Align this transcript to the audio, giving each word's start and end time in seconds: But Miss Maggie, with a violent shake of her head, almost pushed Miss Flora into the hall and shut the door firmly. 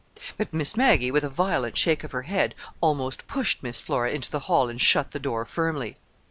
But 0.35 0.51
Miss 0.51 0.75
Maggie, 0.75 1.11
with 1.11 1.23
a 1.23 1.29
violent 1.29 1.77
shake 1.77 2.03
of 2.03 2.11
her 2.11 2.23
head, 2.23 2.55
almost 2.81 3.27
pushed 3.27 3.61
Miss 3.61 3.81
Flora 3.81 4.09
into 4.11 4.31
the 4.31 4.39
hall 4.49 4.67
and 4.67 4.81
shut 4.81 5.11
the 5.11 5.19
door 5.19 5.45
firmly. 5.45 5.95